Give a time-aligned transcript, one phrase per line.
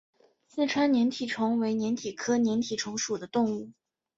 [0.47, 3.69] 四川粘体虫为粘体科粘体虫属的动物。